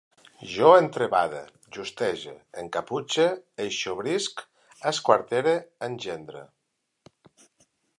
[0.51, 1.41] Jo entrebade,
[1.77, 2.33] justege,
[2.71, 3.29] encaputxe,
[3.67, 4.45] eixobrisc,
[4.95, 5.59] esquartere,
[5.93, 6.47] engendre